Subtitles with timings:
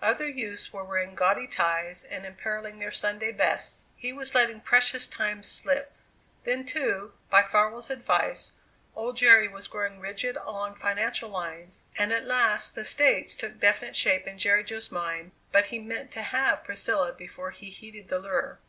[0.00, 5.06] Other youths were wearing gaudy ties and imperilling their Sunday bests; he was letting precious
[5.06, 5.92] time slip.
[6.44, 8.52] Then, too, by Farwell's advice,
[8.96, 13.94] old Jerry was growing rigid along financial lines, and at last the States took definite
[13.94, 18.18] shape in Jerry Jo's mind, but he meant to have Priscilla before he heeded the
[18.20, 18.60] lure.